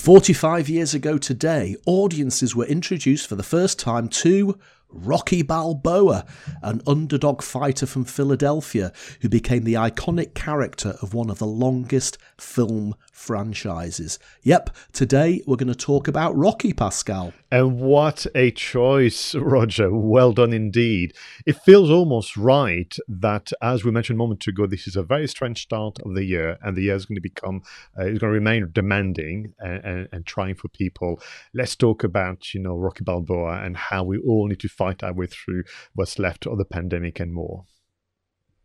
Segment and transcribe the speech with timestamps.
[0.00, 4.58] 45 years ago today, audiences were introduced for the first time to
[4.92, 6.26] Rocky Balboa,
[6.62, 12.18] an underdog fighter from Philadelphia who became the iconic character of one of the longest
[12.38, 14.18] film franchises.
[14.42, 17.32] Yep, today we're going to talk about Rocky Pascal.
[17.52, 19.92] And what a choice, Roger.
[19.92, 21.14] Well done indeed.
[21.46, 25.26] It feels almost right that, as we mentioned a moment ago, this is a very
[25.26, 27.62] strange start of the year, and the year is going to become,
[27.98, 31.20] uh, it's going to remain demanding and, and, and trying for people.
[31.52, 35.12] Let's talk about, you know, Rocky Balboa and how we all need to fight our
[35.12, 35.64] way through
[35.94, 37.66] what's left of the pandemic and more.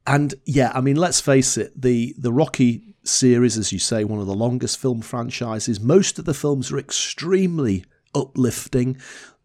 [0.08, 4.20] And yeah, I mean, let's face it, the the Rocky series, as you say, one
[4.20, 5.82] of the longest film franchises.
[5.82, 7.84] Most of the films are extremely
[8.16, 8.98] uplifting.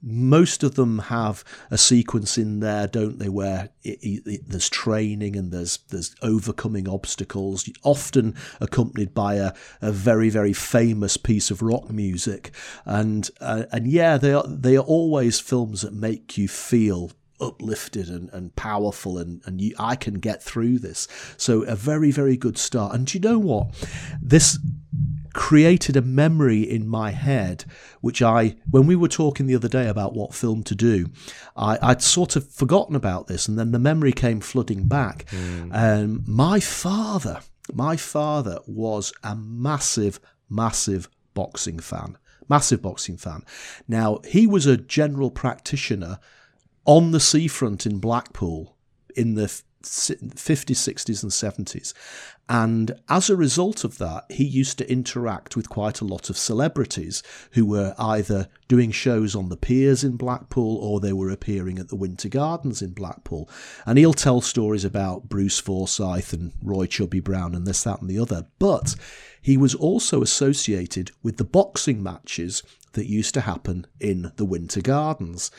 [0.02, 5.36] Most of them have a sequence in there, don't they, where it, it, there's training
[5.36, 11.60] and there's there's overcoming obstacles, often accompanied by a, a very very famous piece of
[11.60, 12.50] rock music,
[12.86, 18.08] and uh, and yeah, they are they are always films that make you feel uplifted
[18.08, 21.08] and, and powerful and, and you, I can get through this.
[21.36, 22.94] So a very, very good start.
[22.94, 23.68] And do you know what?
[24.20, 24.58] This
[25.32, 27.64] created a memory in my head,
[28.00, 31.06] which I, when we were talking the other day about what film to do,
[31.56, 35.26] I, would sort of forgotten about this, and then the memory came flooding back.
[35.30, 35.70] Mm.
[35.72, 37.40] Um, my father,
[37.72, 43.44] my father was a massive, massive boxing fan, massive boxing fan.
[43.86, 46.18] Now he was a general practitioner
[46.84, 48.76] on the seafront in Blackpool
[49.14, 51.94] in the 50s, 60s, and 70s.
[52.48, 56.36] And as a result of that, he used to interact with quite a lot of
[56.36, 61.78] celebrities who were either doing shows on the piers in Blackpool or they were appearing
[61.78, 63.48] at the Winter Gardens in Blackpool.
[63.86, 68.10] And he'll tell stories about Bruce Forsyth and Roy Chubby Brown and this, that, and
[68.10, 68.46] the other.
[68.58, 68.96] But
[69.40, 74.80] he was also associated with the boxing matches that used to happen in the Winter
[74.80, 75.52] Gardens.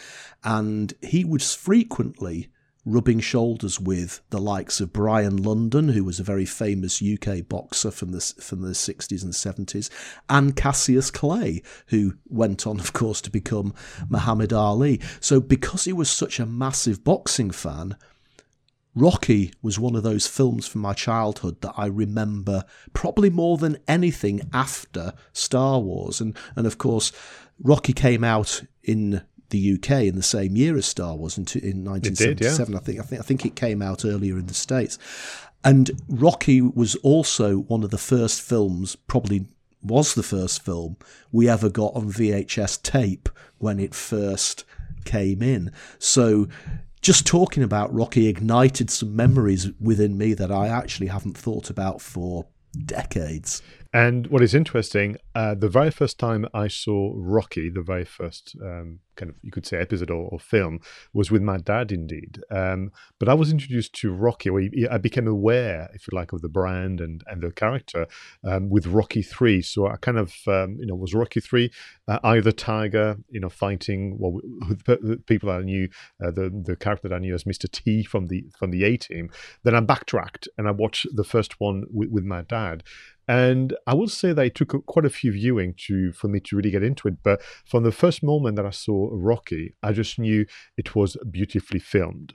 [0.44, 2.50] And he was frequently
[2.86, 7.92] rubbing shoulders with the likes of Brian London, who was a very famous UK boxer
[7.92, 9.90] from the from the 60s and 70s,
[10.30, 13.74] and Cassius Clay, who went on, of course, to become
[14.10, 15.00] Muhammad Ali.
[15.20, 17.96] So, because he was such a massive boxing fan,
[18.94, 23.78] Rocky was one of those films from my childhood that I remember probably more than
[23.88, 26.20] anything after Star Wars.
[26.20, 27.12] And, and of course,
[27.64, 31.86] Rocky came out in the UK in the same year as Star Wars in, in
[31.86, 32.66] 1977.
[32.66, 32.78] Did, yeah.
[32.78, 34.98] I think I think I think it came out earlier in the states.
[35.64, 39.46] And Rocky was also one of the first films, probably
[39.84, 40.98] was the first film
[41.32, 44.64] we ever got on VHS tape when it first
[45.06, 45.72] came in.
[46.00, 46.48] So
[47.02, 52.02] just talking about Rocky ignited some memories within me that I actually haven't thought about
[52.02, 52.46] for
[52.86, 53.62] decades.
[53.94, 58.56] And what is interesting, uh, the very first time I saw Rocky, the very first
[58.62, 60.80] um, kind of, you could say, episode or, or film,
[61.14, 62.42] was with my dad, indeed.
[62.50, 66.42] Um, but I was introduced to Rocky, or I became aware, if you like, of
[66.42, 68.08] the brand and, and the character
[68.46, 69.62] um, with Rocky 3.
[69.62, 71.70] So I kind of, um, you know, was Rocky 3,
[72.08, 74.40] uh, the Tiger, you know, fighting well,
[74.86, 75.90] the people I knew,
[76.24, 77.70] uh, the, the character that I knew as Mr.
[77.70, 79.30] T from the, from the A team.
[79.64, 82.84] Then I backtracked and I watched the first one with, with my dad.
[83.28, 86.56] And I will say that it took quite a few viewing to for me to
[86.56, 87.24] really get into it.
[87.24, 90.46] But from the first moment that I saw Rocky, I just knew
[90.78, 92.34] it was beautifully filmed.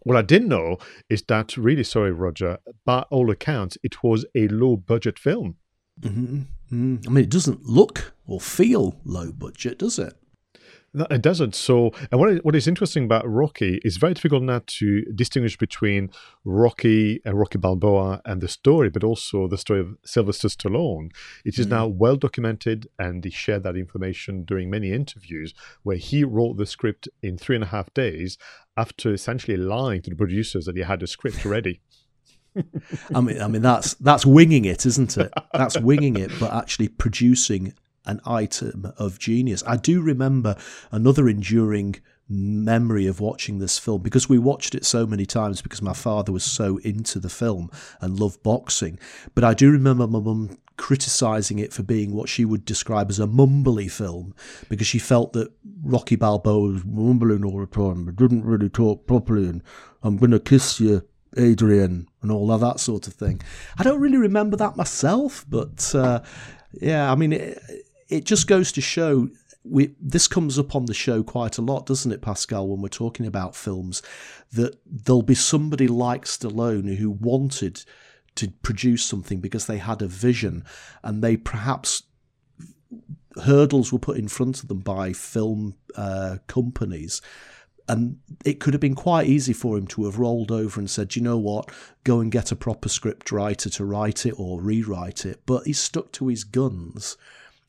[0.00, 0.76] What I didn't know
[1.08, 5.56] is that, really sorry, Roger, by all accounts, it was a low budget film.
[6.00, 6.42] Mm-hmm.
[6.72, 6.96] Mm-hmm.
[7.06, 10.14] I mean, it doesn't look or feel low budget, does it?
[10.96, 11.56] No, it doesn't.
[11.56, 16.10] So, and what what is interesting about Rocky is very difficult now to distinguish between
[16.44, 21.10] Rocky and Rocky Balboa and the story, but also the story of Sylvester Stallone.
[21.44, 21.70] It is mm.
[21.70, 25.52] now well documented, and he shared that information during many interviews
[25.82, 28.38] where he wrote the script in three and a half days
[28.76, 31.80] after essentially lying to the producers that he had a script ready.
[33.14, 35.32] I mean, I mean that's that's winging it, isn't it?
[35.52, 37.74] That's winging it, but actually producing
[38.06, 39.62] an item of genius.
[39.66, 40.56] I do remember
[40.90, 41.96] another enduring
[42.28, 46.32] memory of watching this film because we watched it so many times because my father
[46.32, 47.70] was so into the film
[48.00, 48.98] and loved boxing.
[49.34, 53.20] But I do remember my mum criticizing it for being what she would describe as
[53.20, 54.34] a mumbly film
[54.68, 55.52] because she felt that
[55.82, 59.62] Rocky Balboa was mumbling all the time, but didn't really talk properly, and
[60.02, 63.40] I'm going to kiss you, Adrian, and all of that sort of thing.
[63.78, 66.22] I don't really remember that myself, but uh,
[66.72, 67.62] yeah, I mean, it,
[68.14, 69.28] it just goes to show
[69.64, 72.68] we this comes up on the show quite a lot, doesn't it, Pascal?
[72.68, 74.02] When we're talking about films,
[74.52, 77.84] that there'll be somebody like Stallone who wanted
[78.36, 80.64] to produce something because they had a vision,
[81.02, 82.04] and they perhaps
[83.42, 87.20] hurdles were put in front of them by film uh, companies.
[87.88, 91.16] And it could have been quite easy for him to have rolled over and said,
[91.16, 91.70] you know what,
[92.02, 95.42] go and get a proper script writer to write it or rewrite it.
[95.44, 97.18] But he stuck to his guns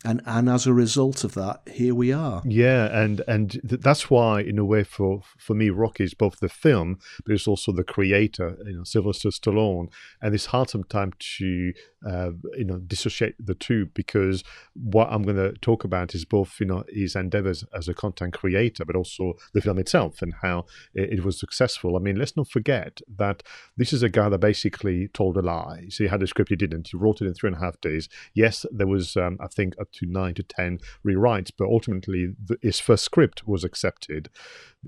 [0.06, 2.42] and and as a result of that, here we are.
[2.46, 6.40] Yeah, and and th- that's why, in a way, for for me, Rocky is both
[6.40, 9.90] the film, but it's also the creator, you know, Sylvester Stallone,
[10.22, 11.74] and it's hard sometimes to
[12.08, 14.44] uh, you know dissociate the two because
[14.74, 18.34] what I'm going to talk about is both you know his endeavors as a content
[18.34, 21.96] creator, but also the film itself and how it, it was successful.
[21.96, 23.44] I mean, let's not forget that
[23.76, 25.88] this is a guy that basically told a lie.
[25.90, 26.90] So he had a script, he didn't.
[26.90, 28.08] He wrote it in three and a half days.
[28.34, 32.58] Yes, there was, um, I think, up to nine to ten rewrites, but ultimately the,
[32.62, 34.30] his first script was accepted.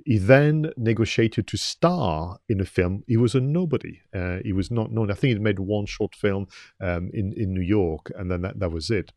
[0.06, 3.04] He then negotiated to star in a film.
[3.08, 4.02] He was a nobody.
[4.14, 5.12] Uh, he was not known.
[5.12, 6.48] I think he made one short film
[6.82, 9.12] um, in in New York, and then that, that was it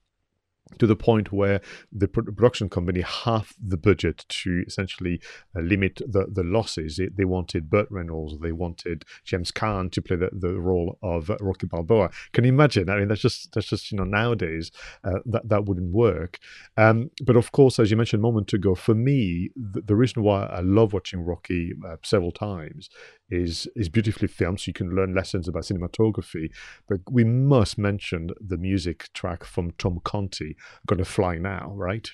[0.78, 1.61] to the point where
[1.93, 5.20] the production company half the budget to essentially
[5.56, 6.99] uh, limit the, the losses.
[6.99, 11.31] It, they wanted Burt Reynolds, they wanted James Caan to play the, the role of
[11.40, 12.11] Rocky Balboa.
[12.32, 12.88] Can you imagine?
[12.88, 14.70] I mean, that's just that's just you know nowadays
[15.05, 16.38] uh, that that wouldn't work.
[16.76, 20.23] Um, but of course, as you mentioned a moment ago, for me, the, the reason
[20.23, 22.88] why I love watching Rocky uh, several times
[23.31, 26.50] is is beautifully filmed, so you can learn lessons about cinematography.
[26.88, 30.56] But we must mention the music track from Tom Conti,
[30.87, 32.11] "Gonna Fly Now," right?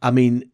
[0.00, 0.50] I mean,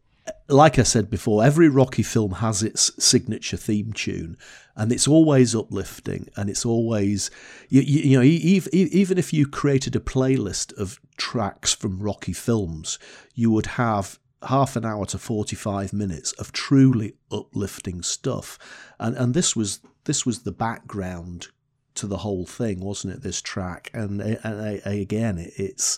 [0.47, 4.37] like I said before, every Rocky film has its signature theme tune,
[4.75, 7.29] and it's always uplifting, and it's always
[7.69, 12.99] you, you, you know even if you created a playlist of tracks from Rocky films,
[13.33, 18.59] you would have half an hour to 45 minutes of truly uplifting stuff
[18.99, 21.47] and and this was this was the background
[21.95, 25.97] to the whole thing wasn't it this track and, and, again it's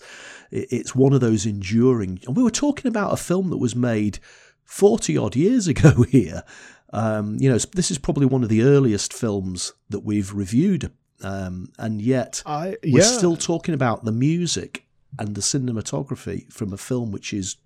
[0.52, 4.20] it's one of those enduring and we were talking about a film that was made
[4.66, 6.44] 40 odd years ago here
[6.94, 10.92] um, you know this is probably one of the earliest films that we've reviewed
[11.24, 12.94] um, and yet I, yeah.
[12.94, 14.86] we're still talking about the music
[15.20, 17.58] and the cinematography from a film which is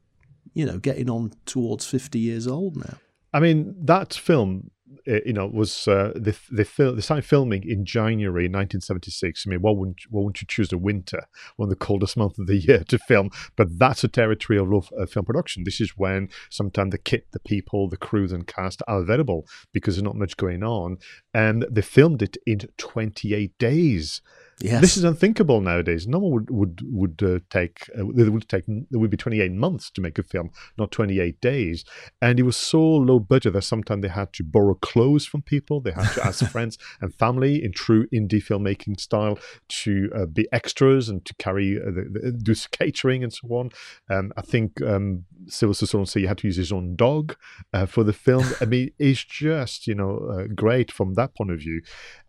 [0.53, 2.97] you know, getting on towards 50 years old now.
[3.33, 4.71] I mean, that film,
[5.05, 9.45] you know, was uh, the the fil- they started filming in January 1976.
[9.45, 11.23] I mean, why wouldn't why wouldn't you choose the winter,
[11.55, 13.29] one of the coldest months of the year, to film?
[13.55, 15.63] But that's a territory of uh, film production.
[15.63, 19.95] This is when sometimes the kit, the people, the crews and cast are available because
[19.95, 20.97] there's not much going on,
[21.33, 24.21] and they filmed it in 28 days.
[24.61, 24.81] Yes.
[24.81, 26.07] This is unthinkable nowadays.
[26.07, 29.51] No one would would would uh, take uh, it would take it would be 28
[29.51, 31.83] months to make a film, not 28 days.
[32.21, 35.81] And it was so low budget that sometimes they had to borrow clothes from people.
[35.81, 40.47] They had to ask friends and family in true indie filmmaking style to uh, be
[40.51, 43.71] extras and to carry uh, the, the, do catering and so on.
[44.09, 47.36] Um, I think um, Sylvester Stallone said he had to use his own dog
[47.74, 48.45] uh, for the film.
[48.59, 51.81] I mean, it's just you know uh, great from that point of view.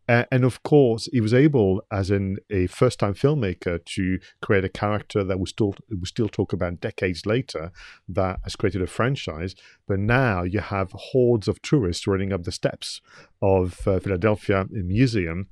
[0.08, 5.24] And of course, he was able, as in a first-time filmmaker, to create a character
[5.24, 7.72] that we still we still talk about decades later,
[8.08, 9.54] that has created a franchise.
[9.86, 13.00] But now you have hordes of tourists running up the steps
[13.40, 15.48] of uh, Philadelphia Museum.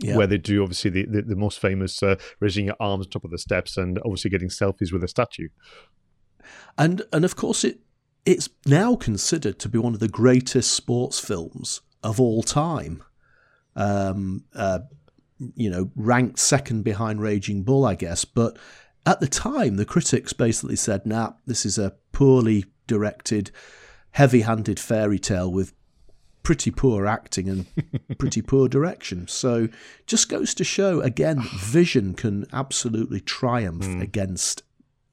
[0.00, 0.16] Yeah.
[0.16, 3.24] Where they do obviously the, the, the most famous uh, raising your arms on top
[3.24, 5.48] of the steps and obviously getting selfies with a statue,
[6.76, 7.78] and and of course it
[8.24, 13.04] it's now considered to be one of the greatest sports films of all time
[13.76, 14.80] um, uh,
[15.54, 18.24] you know, ranked second behind Raging Bull, I guess.
[18.24, 18.58] But
[19.06, 23.50] at the time, the critics basically said, nah, this is a poorly directed,
[24.12, 25.72] heavy handed fairy tale with
[26.42, 27.66] pretty poor acting and
[28.18, 29.26] pretty poor direction.
[29.28, 29.68] So
[30.06, 34.02] just goes to show, again, vision can absolutely triumph mm.
[34.02, 34.62] against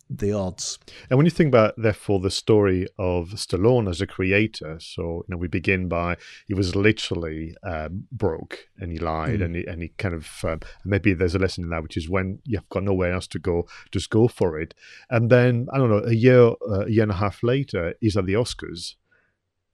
[0.10, 0.80] the odds.
[1.10, 5.26] And when you think about, therefore, the story of Stallone as a creator, so you
[5.28, 9.46] know, we begin by he was literally um, broke and he lied mm.
[9.46, 12.10] and he and he kind of um, maybe there's a lesson in that, which is
[12.10, 14.74] when you've got nowhere else to go, just go for it.
[15.10, 18.18] And then I don't know, a year, uh, a year and a half later, he's
[18.18, 18.96] at the Oscars.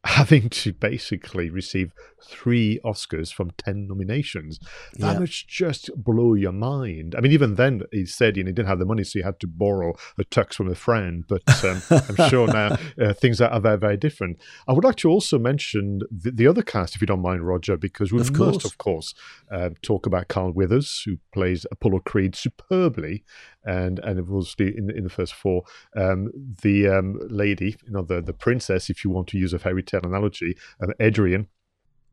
[0.06, 1.92] Having to basically receive
[2.24, 4.60] three Oscars from 10 nominations.
[4.98, 5.20] That Yeah.
[5.20, 7.16] must just blow your mind.
[7.16, 9.24] I mean, even then, he said you know, he didn't have the money, so he
[9.24, 11.24] had to borrow a tux from a friend.
[11.28, 14.40] But um, I'm sure now uh, things are, very, very different.
[14.68, 17.78] I would like to also mention the, the other cast, if you don't mind, Roger,
[17.78, 18.66] because we Of must, course.
[18.66, 19.14] of course,
[19.52, 23.24] uh, talk about Carl Weathers, who plays Apollo Creed superbly.
[23.68, 25.64] And and obviously in in the first four,
[25.96, 26.30] um,
[26.62, 29.82] the um, lady, you know, the the princess, if you want to use a fairy
[29.82, 31.48] tale analogy, um, Adrian,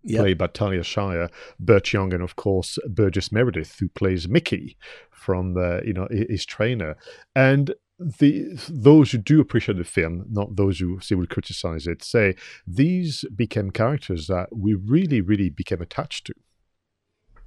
[0.05, 0.21] Yeah.
[0.21, 4.77] played by Talia Shire, Burt Young, and of course Burgess Meredith, who plays Mickey
[5.11, 6.97] from uh, you know his trainer,
[7.35, 7.75] and.
[7.99, 12.35] The those who do appreciate the film, not those who say would criticize it, say
[12.67, 16.35] these became characters that we really, really became attached to.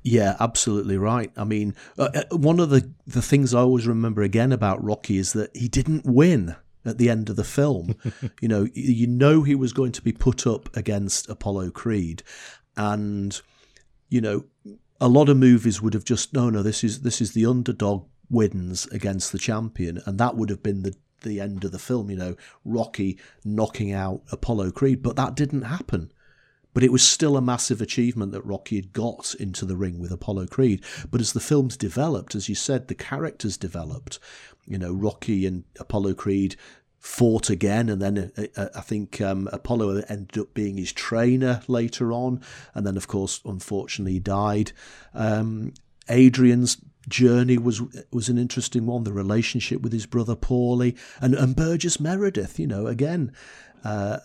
[0.01, 1.29] Yeah, absolutely right.
[1.35, 5.17] I mean, uh, uh, one of the, the things I always remember again about Rocky
[5.17, 7.95] is that he didn't win at the end of the film.
[8.41, 12.23] you know, you know he was going to be put up against Apollo Creed,
[12.77, 13.41] and
[14.09, 14.45] you know,
[15.01, 18.07] a lot of movies would have just no, no, this is this is the underdog
[18.29, 22.09] wins against the champion, and that would have been the the end of the film.
[22.09, 26.11] You know, Rocky knocking out Apollo Creed, but that didn't happen.
[26.75, 30.11] But it was still a massive achievement that Rocky had got into the ring with
[30.11, 30.83] Apollo Creed.
[31.09, 34.19] But as the films developed, as you said, the characters developed.
[34.67, 36.57] You know, Rocky and Apollo Creed
[36.99, 41.61] fought again, and then uh, uh, I think um, Apollo ended up being his trainer
[41.67, 42.41] later on,
[42.73, 44.71] and then of course, unfortunately, died.
[45.13, 45.73] Um,
[46.09, 46.77] Adrian's
[47.07, 49.03] journey was was an interesting one.
[49.03, 52.59] The relationship with his brother Paulie and and Burgess Meredith.
[52.59, 53.31] You know, again.
[53.83, 54.17] Uh,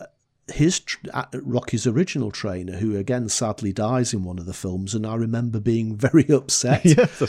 [0.52, 0.80] his
[1.12, 5.14] uh, Rocky's original trainer, who again sadly dies in one of the films, and I
[5.14, 6.84] remember being very upset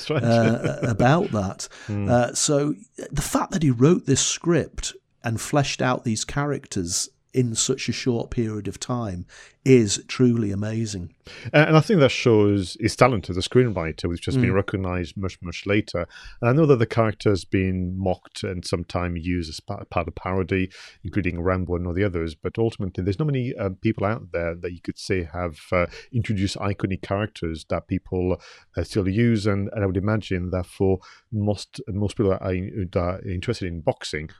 [0.10, 0.24] right.
[0.24, 1.68] uh, about that.
[1.92, 2.74] Uh, so
[3.12, 7.94] the fact that he wrote this script and fleshed out these characters in such a
[7.94, 9.26] short period of time
[9.64, 11.14] is truly amazing.
[11.54, 14.42] And I think that shows his talent as a screenwriter, which has Mm.
[14.42, 16.08] been recognized much, much later.
[16.42, 20.16] And I know that the character has been mocked and sometimes used as part of
[20.16, 20.72] parody,
[21.04, 22.34] including Rambo and all the others.
[22.36, 25.86] But ultimately, there's not many uh, people out there that you could say have uh,
[26.12, 28.42] introduced iconic characters that people
[28.76, 29.46] uh, still use.
[29.46, 31.00] And, and I would imagine that for
[31.32, 34.32] most most people that are, that are interested in boxing,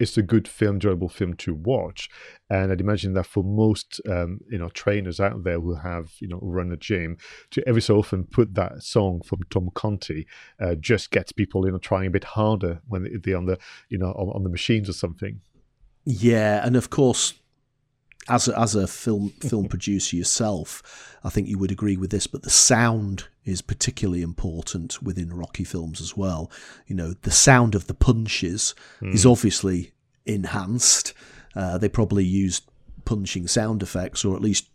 [0.00, 2.08] it's a good film, enjoyable film to watch.
[2.48, 6.26] And I'd imagine that for most, um, you know, trainers out there who have, you
[6.26, 7.18] know, run a gym,
[7.50, 10.26] to every so often put that song from Tom Conti
[10.58, 13.58] uh, just gets people, you know, trying a bit harder when they're on the,
[13.90, 15.40] you know, on, on the machines or something.
[16.04, 17.34] Yeah, and of course,
[18.28, 22.26] as a, as a film film producer yourself, I think you would agree with this.
[22.26, 26.50] But the sound is particularly important within Rocky films as well.
[26.86, 29.92] You know, the sound of the punches is obviously
[30.26, 31.14] enhanced.
[31.54, 32.70] Uh, they probably used
[33.04, 34.68] punching sound effects, or at least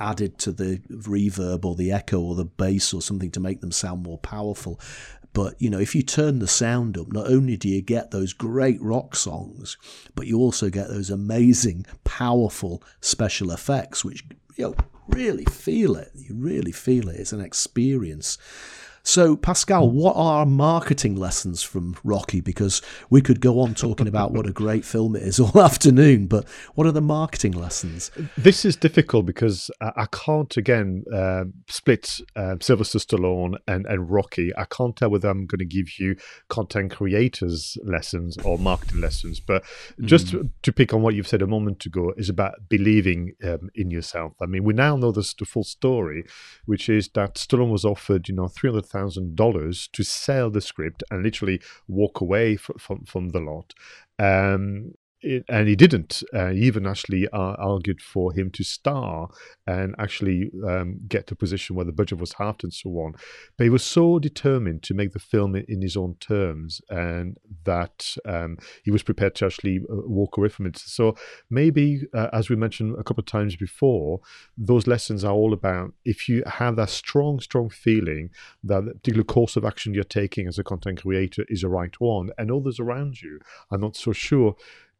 [0.00, 3.72] added to the reverb or the echo or the bass or something to make them
[3.72, 4.80] sound more powerful.
[5.32, 8.32] But you know, if you turn the sound up, not only do you get those
[8.32, 9.76] great rock songs,
[10.14, 14.24] but you also get those amazing, powerful special effects, which
[14.56, 14.74] you know,
[15.08, 16.10] really feel it.
[16.14, 17.16] You really feel it.
[17.16, 18.38] It's an experience.
[19.08, 22.42] So, Pascal, what are marketing lessons from Rocky?
[22.42, 26.26] Because we could go on talking about what a great film it is all afternoon,
[26.26, 28.10] but what are the marketing lessons?
[28.36, 34.54] This is difficult because I, can't again um split um, Sylvester Stallone and, and Rocky.
[34.58, 36.14] I can't tell whether I'm going to give you
[36.50, 39.40] content creators lessons or marketing lessons.
[39.40, 39.64] But
[40.02, 43.70] just to, to pick on what you've said a moment ago is about believing um,
[43.74, 44.34] in yourself.
[44.42, 46.24] I mean, we now know this, the full story,
[46.66, 51.02] which is that Stallone was offered, you know, three thousand dollars to sell the script
[51.10, 53.74] and literally walk away from from, from the lot.
[54.18, 56.22] Um, and he didn't.
[56.32, 59.28] Uh, he even actually uh, argued for him to star
[59.66, 63.14] and actually um, get to a position where the budget was halved and so on.
[63.56, 67.36] But he was so determined to make the film in, in his own terms and
[67.64, 70.78] that um, he was prepared to actually uh, walk away from it.
[70.78, 71.16] So
[71.50, 74.20] maybe, uh, as we mentioned a couple of times before,
[74.56, 78.30] those lessons are all about if you have that strong, strong feeling
[78.62, 82.00] that the particular course of action you're taking as a content creator is the right
[82.00, 84.54] one, and others around you are not so sure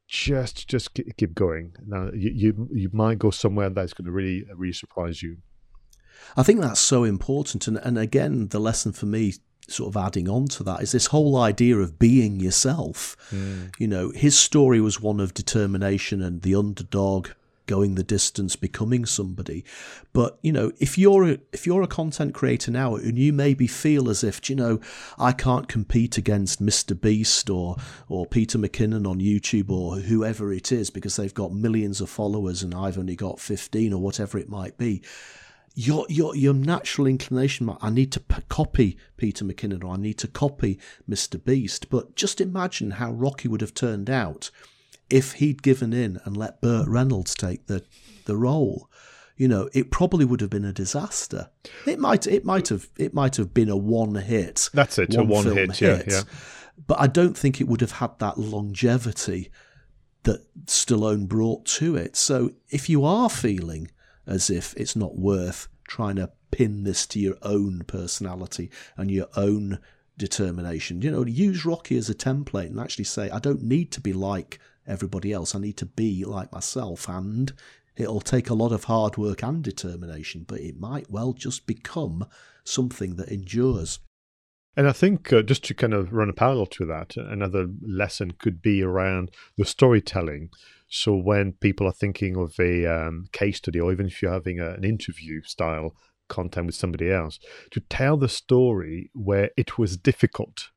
[0.09, 1.75] just just keep going.
[1.87, 5.37] Now you you, you might go somewhere that's going to really really surprise you.
[6.37, 7.69] I think that's so important.
[7.69, 9.35] And, and again, the lesson for me,
[9.69, 13.17] sort of adding on to that, is this whole idea of being yourself.
[13.31, 13.73] Mm.
[13.79, 17.29] You know, his story was one of determination and the underdog
[17.69, 19.65] going the distance, becoming somebody.
[20.13, 23.69] But you know, if you're a, if you're a content creator now, and you maybe
[23.69, 24.81] feel as if you know,
[25.17, 27.01] I can't compete against Mr.
[27.01, 27.77] Beast or
[28.09, 32.65] or Peter McKinnon on YouTube or whoever it is because they've got millions of followers
[32.65, 35.03] and I've only got fifteen or whatever it might be
[35.75, 40.19] your your your natural inclination I need to p- copy Peter McKinnon or I need
[40.19, 40.77] to copy
[41.09, 44.51] Mr Beast but just imagine how Rocky would have turned out
[45.11, 47.85] if he'd given in and let Burt Reynolds take the
[48.27, 48.91] the role
[49.37, 51.49] you know it probably would have been a disaster.
[51.87, 54.69] It might it might have it might have been a one hit.
[54.75, 56.23] That's it one a one hit, hit yeah yeah.
[56.87, 59.51] But I don't think it would have had that longevity
[60.25, 62.17] that Stallone brought to it.
[62.17, 63.91] So if you are feeling
[64.27, 69.29] as if it's not worth trying to pin this to your own personality and your
[69.37, 69.79] own
[70.17, 71.01] determination.
[71.01, 74.13] You know, use Rocky as a template and actually say, I don't need to be
[74.13, 75.55] like everybody else.
[75.55, 77.09] I need to be like myself.
[77.09, 77.53] And
[77.97, 82.27] it'll take a lot of hard work and determination, but it might well just become
[82.65, 84.01] something that endures.
[84.77, 88.33] And I think uh, just to kind of run a parallel to that, another lesson
[88.39, 90.51] could be around the storytelling.
[90.89, 94.61] So when people are thinking of a um, case study, or even if you're having
[94.61, 95.97] a, an interview style
[96.29, 97.41] content with somebody else,
[97.73, 100.69] to tell the story where it was difficult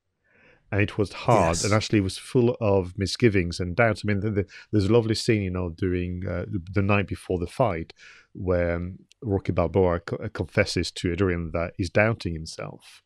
[0.72, 1.64] and it was hard yes.
[1.64, 4.04] and actually was full of misgivings and doubts.
[4.04, 7.40] I mean, the, the, there's a lovely scene, you know, during uh, the night before
[7.40, 7.94] the fight
[8.34, 13.04] where um, Rocky Balboa co- uh, confesses to Adrian that he's doubting himself,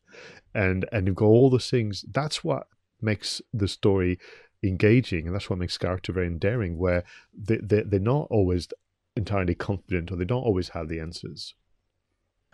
[0.54, 2.04] and and you've got all those things.
[2.10, 2.68] That's what
[3.00, 4.18] makes the story
[4.62, 6.78] engaging, and that's what makes character very endearing.
[6.78, 7.02] Where
[7.36, 8.68] they, they they're not always
[9.16, 11.54] entirely confident, or they don't always have the answers.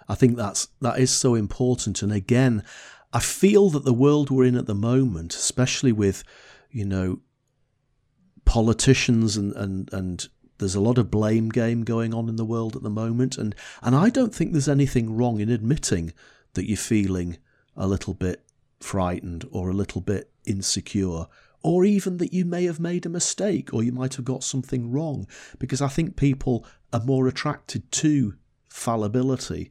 [0.08, 2.02] I think that's that is so important.
[2.02, 2.64] And again,
[3.12, 6.24] I feel that the world we're in at the moment, especially with,
[6.70, 7.20] you know,
[8.44, 10.28] politicians and and and
[10.58, 13.54] there's a lot of blame game going on in the world at the moment, and
[13.82, 16.12] and I don't think there's anything wrong in admitting
[16.54, 17.38] that you're feeling
[17.76, 18.44] a little bit
[18.80, 21.26] frightened or a little bit insecure
[21.62, 24.90] or even that you may have made a mistake or you might have got something
[24.90, 25.26] wrong.
[25.58, 28.34] Because I think people are more attracted to
[28.68, 29.70] fallibility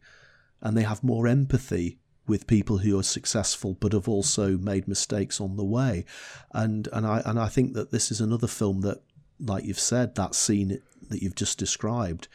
[0.62, 2.00] and they have more empathy
[2.32, 6.06] with people who are successful but have also made mistakes on the way.
[6.54, 9.04] And and I and I think that this is another film that,
[9.38, 12.30] like you've said, that scene that you've just described,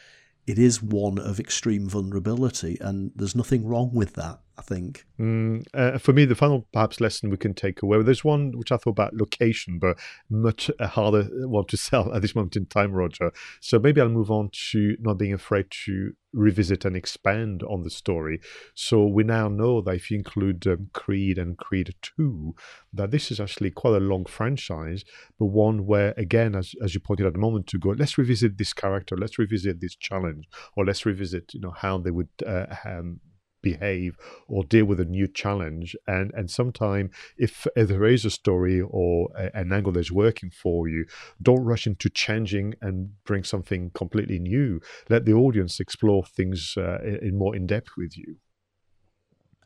[0.45, 4.39] it is one of extreme vulnerability, and there's nothing wrong with that.
[4.57, 5.05] I think.
[5.19, 8.01] Mm, uh, for me, the final perhaps lesson we can take away.
[8.01, 9.97] There's one which I thought about location, but
[10.29, 13.31] much uh, harder one to sell at this moment in time, Roger.
[13.61, 17.89] So maybe I'll move on to not being afraid to revisit and expand on the
[17.89, 18.39] story.
[18.73, 22.55] So we now know that if you include um, Creed and Creed 2,
[22.93, 25.03] that this is actually quite a long franchise,
[25.39, 28.73] but one where, again, as, as you pointed out a moment ago, let's revisit this
[28.73, 33.19] character, let's revisit this challenge, or let's revisit, you know, how they would uh, um,
[33.61, 34.17] behave
[34.47, 35.95] or deal with a new challenge.
[36.07, 40.51] And and sometime if, if there is a story or a, an angle that's working
[40.51, 41.05] for you,
[41.41, 44.81] don't rush into changing and bring something completely new.
[45.09, 48.37] Let the audience explore things uh, in more in depth with you.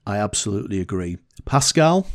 [0.06, 2.08] I absolutely agree, Pascal.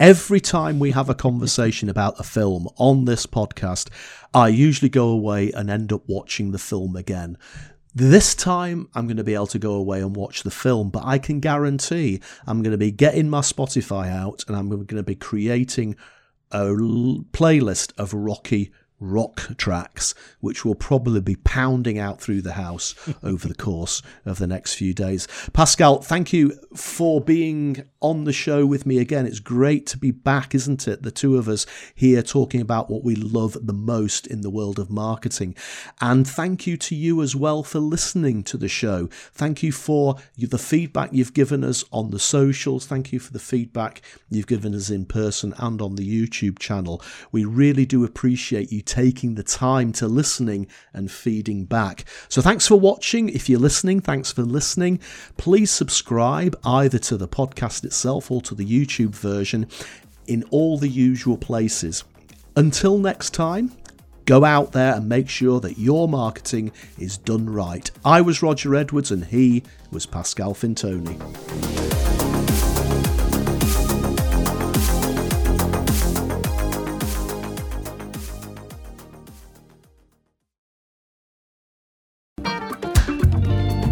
[0.00, 3.88] Every time we have a conversation about a film on this podcast,
[4.34, 7.38] I usually go away and end up watching the film again.
[7.94, 11.04] This time, I'm going to be able to go away and watch the film, but
[11.04, 15.02] I can guarantee I'm going to be getting my Spotify out and I'm going to
[15.02, 15.96] be creating
[16.50, 22.94] a playlist of Rocky rock tracks, which will probably be pounding out through the house
[23.22, 25.26] over the course of the next few days.
[25.52, 29.26] Pascal, thank you for being on the show with me again.
[29.26, 31.02] It's great to be back, isn't it?
[31.02, 34.78] The two of us here talking about what we love the most in the world
[34.78, 35.54] of marketing.
[36.00, 39.08] And thank you to you as well for listening to the show.
[39.32, 42.86] Thank you for the feedback you've given us on the socials.
[42.86, 47.02] Thank you for the feedback you've given us in person and on the YouTube channel.
[47.30, 52.04] We really do appreciate you taking the time to listening and feeding back.
[52.28, 53.30] So thanks for watching.
[53.30, 55.00] If you're listening, thanks for listening.
[55.38, 59.66] Please subscribe either to the podcast itself or to the YouTube version
[60.26, 62.04] in all the usual places.
[62.54, 63.72] Until next time,
[64.26, 67.90] go out there and make sure that your marketing is done right.
[68.04, 72.11] I was Roger Edwards and he was Pascal Fintoni.